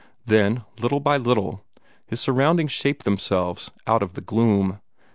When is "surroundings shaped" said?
2.19-3.05